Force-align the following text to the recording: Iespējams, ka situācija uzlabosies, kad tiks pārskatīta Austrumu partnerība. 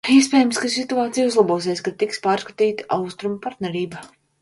Iespējams, 0.11 0.59
ka 0.63 0.69
situācija 0.75 1.27
uzlabosies, 1.33 1.85
kad 1.89 2.01
tiks 2.01 2.25
pārskatīta 2.27 2.91
Austrumu 3.01 3.43
partnerība. 3.49 4.07